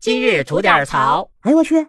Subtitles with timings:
[0.00, 1.28] 今日吐点槽。
[1.42, 1.86] 哎呦我去！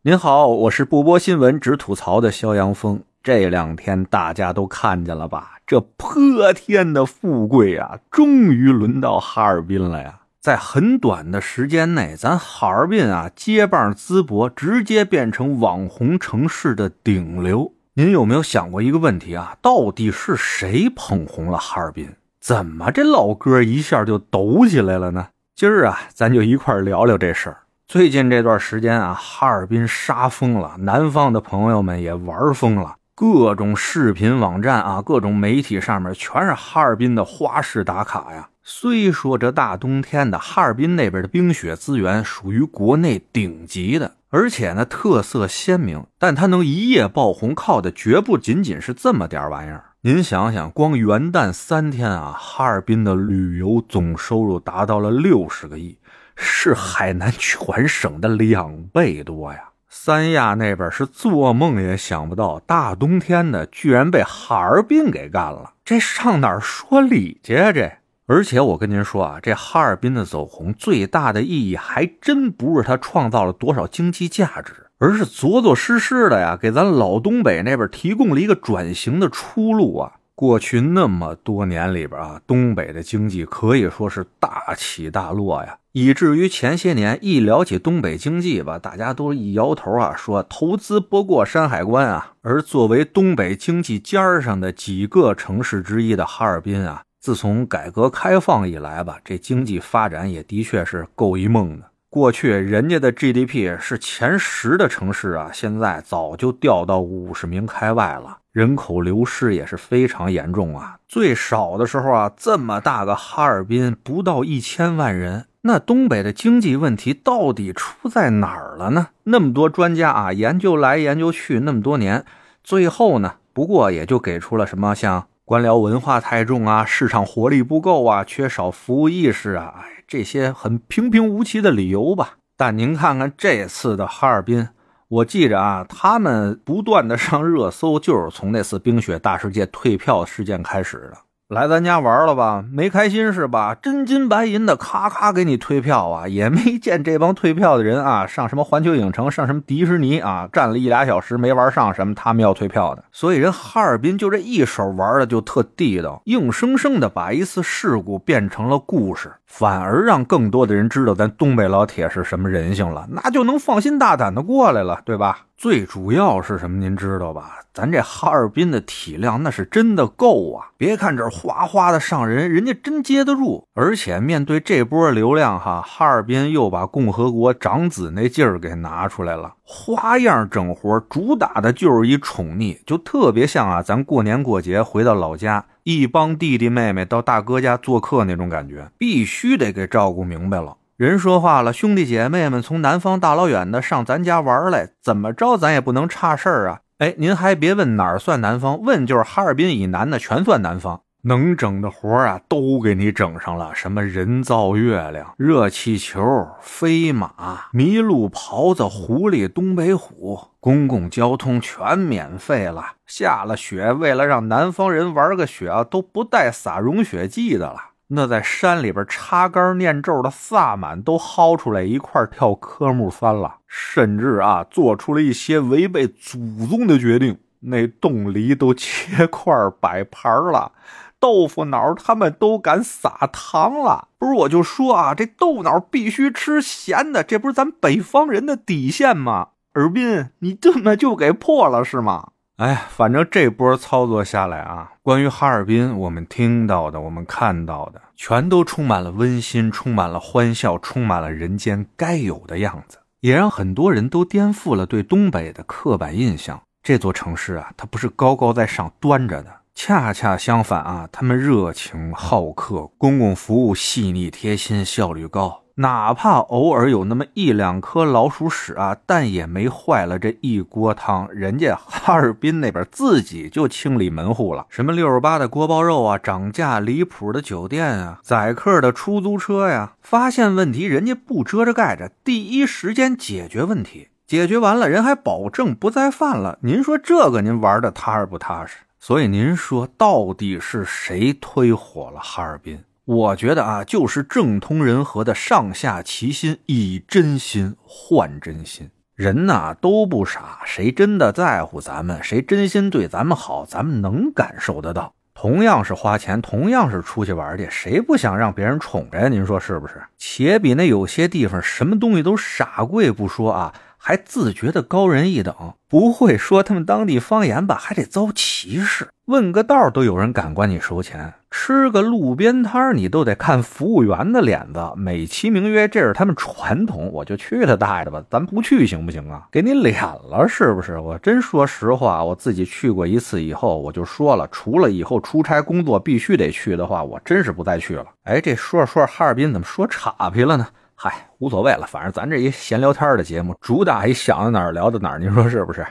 [0.00, 3.02] 您好，我是不播新闻只吐槽的肖阳峰。
[3.22, 5.58] 这两天大家都看见了吧？
[5.66, 10.20] 这泼天的富贵啊，终于轮到哈尔滨了呀！
[10.40, 17.74] 在很短的时间内，咱哈尔滨啊接棒淄博，直接变成网红城市的顶流。
[17.92, 19.58] 您有没有想过一个问题啊？
[19.60, 22.16] 到底是谁捧红了哈尔滨？
[22.40, 25.28] 怎么这老哥一下就抖起来了呢？
[25.56, 27.56] 今儿啊，咱就一块聊聊这事儿。
[27.88, 32.96] 最近这段时间啊，哈尔滨杀疯了，南方的朋友们也玩疯了。
[33.14, 38.50] 各种视频网站啊，各种媒体上面全是哈尔滨的花式打卡呀。
[38.62, 49.84] 虽说这大冬天的哈尔滨那边的冰雪资源属于国内顶级的，而且呢特色鲜明，但它能一夜爆红，靠的绝不仅仅是这么点玩意儿。
[50.06, 55.98] 您想想，光元旦三天啊，哈尔滨的旅游总收入达到了六十个亿，
[56.36, 59.70] 是海南全省的两倍多呀。
[59.88, 67.72] 三亚那边是做梦也想不到，大冬天的居然被哈尔滨给干了，这上哪说理去啊？
[67.72, 80.12] 这，而且我跟您说啊，这哈尔滨的走红最大的意义还真不是它创造了多少经济价值，而是着着实实的呀，给咱老东北那边提供了一个转型的出路啊。
[80.34, 92.34] 过去那么多年里边啊，东北的经济可以说是大起大落呀，以至于前些年一聊起东北经济吧，大家都一摇头啊，说投资不过山海关啊。
[92.42, 101.86] 而作为东北经济尖上的几个城市之一的哈尔滨啊，自从改革开放以来吧，这经济发展也的确是够一梦的。
[102.16, 108.38] 过去人家的 GDP 是前十的城市啊，现在早就掉到五十名开外了。
[108.52, 110.96] 人口流失也是非常严重啊！
[111.06, 119.08] 最少的时候啊，这么大个哈尔滨不到一千万人，那东北的经济问题到底出在哪儿了呢？
[119.24, 122.24] 那么多专家啊，研究来研究去那么多年，
[122.64, 132.36] 最后呢，不过也就给出了什么像官僚文化太重啊，市场活力不够啊，缺少服务意识啊，哎，这些很平平无奇的理由吧。
[132.56, 134.68] 但您看看这次的哈尔滨。
[135.08, 141.18] 我记着啊，他们不断的上热搜，就是从那次冰雪大世界退票事件开始的。
[141.48, 142.64] 来咱家玩了吧？
[142.72, 143.72] 没开心是吧？
[143.72, 146.26] 真金白银的，咔咔给你退票啊！
[146.26, 153.04] 也没见这帮退票的人啊，上什么环球影城，上什么迪士尼啊，站了一俩小时没玩上什么，他们要退票的。
[153.12, 165.42] 所以人哈尔滨就这一手玩的就特地道，硬生生的把一次事故变成了故事，反而让更多的人知道咱东北老铁是什么人性了，那就能放心大胆的过来了，对吧？
[165.56, 166.76] 最主要是什么？
[166.76, 167.60] 您知道吧？
[167.72, 170.68] 咱这哈尔滨的体量那是真的够啊！
[170.76, 173.66] 别看这哗哗的上人，人家真接得住。
[173.74, 190.76] 而且面对这波流量，哈，哈尔滨又把共和国长子那劲儿给拿出来了，花样整活，主打的就是一宠溺，就特别像啊，咱过年过节回到老家，一帮弟弟妹妹到大哥家做客那种感觉，必须得给照顾明白了。
[190.96, 196.80] 人说话了，兄弟姐妹们从南方大老远的上咱家玩来，怎么着咱也不能差事儿啊！
[196.96, 201.02] 哎，您还别问哪儿算南方，问就是哈尔滨以南的全算南方。
[201.24, 212.92] 能整的活啊，都给你整上了，什么人造月亮、热气球、飞马、麋鹿、狍子、狐狸、东北虎，公共交通全免费了。
[213.06, 217.76] 下了雪，为了让南方人玩个雪啊，都不带撒融雪剂的了。
[218.08, 230.70] 那在山里边插杆念咒的萨满都薅出来一块跳科目三了，甚至啊做出了一些违背祖宗的决定，那冻梨都切块摆盘了，
[231.18, 234.06] 豆腐脑他们都敢撒糖了。
[234.18, 239.48] 不是我就说啊，这豆脑必须吃咸的，这不是咱北方人的底线吗？
[239.72, 242.28] 尔滨，你这么就给破了是吗？
[242.56, 256.62] 哎，反正这波操作下来啊，关于哈尔滨，我们听到的、我们看到的，全都充满了温馨，充满了欢笑，充满了人间该有的样子，也让很多人都颠覆了对东北的刻板印象。
[256.82, 265.65] 这座城市啊，它不是高高在上端着的，恰恰相反啊，他们热情好客，公共服务细腻贴心，效率高。
[265.78, 271.30] 哪怕偶尔有那么一两颗老鼠屎啊，但也没坏了这一锅汤。
[271.30, 286.58] 人家哈尔滨那边自己就清理门户了，什么六十八的锅包肉啊，涨价离谱的酒店啊，宰客的出租车呀，发现问题人家不遮着盖着，第一时间解决问题，解决完了人还保证不再犯了。
[286.62, 288.78] 您说这个您玩的踏实不踏实？
[288.98, 292.82] 所以您说到底是谁推火了哈尔滨？
[293.06, 298.90] 我觉得啊，就是政通人和的上下齐心，以真心换真心。
[299.14, 305.14] 人呐都不傻，谁真的在乎咱们，谁真心对咱们好，咱们能感受得到。
[305.34, 309.28] 同样是花钱，同样是出去玩去，谁不想让别人宠着呀？
[309.28, 310.02] 您说是不是？
[310.18, 313.72] 且比那有些地方什么东西都傻贵不说啊。
[313.98, 317.76] 还自觉的高人一等，不会说他们当地方言吧？
[317.76, 319.08] 还得遭歧视。
[319.24, 327.10] 问个道都有人敢管你收钱，吃个路边摊你都得看服务员的脸子，美其名曰这是他们传统。
[327.10, 329.48] 我就去他大爷的吧，咱不去行不行啊？
[329.50, 330.98] 给你脸了是不是？
[330.98, 338.04] 我真说实话，我自己去过一次以后，我就说了，除了以后出差工作必须得去的话，我真是不再去了。
[338.24, 340.68] 哎，这说着说着，哈尔滨怎么说岔劈了呢？
[340.94, 345.84] 嗨，无所谓了，反正咱这一闲聊天的节目，主打一想到哪儿聊到哪儿，您说是不是？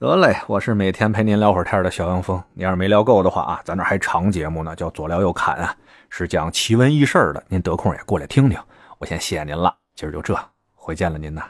[0.00, 2.40] 得嘞，我是每天陪您聊会儿天的小杨峰。
[2.54, 5.74] 你要是没聊够的话啊，咱这还长节目呢，叫左聊右侃啊，
[6.08, 8.56] 是讲奇闻异事的，您得空也过来听听。
[8.98, 10.38] 我先谢谢您了，今儿就这，
[10.72, 11.42] 回见了您呐。